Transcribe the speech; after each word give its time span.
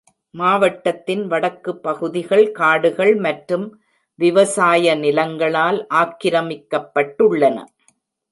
மாவட்டத்தின் 0.35 1.21
வடக்கு 1.27 1.71
பகுதிகள் 1.77 2.51
காடுகள் 2.51 3.13
மற்றும் 3.17 3.67
விவசாய 4.19 4.95
நிலங்களால் 4.95 5.79
ஆக்கிரமிக்கப்பட்டுள்ளன. 5.93 7.57